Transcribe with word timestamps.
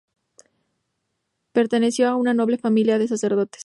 Perteneció 1.51 2.07
a 2.09 2.15
una 2.15 2.33
noble 2.33 2.57
familia 2.57 2.97
de 2.97 3.07
sacerdotes. 3.07 3.59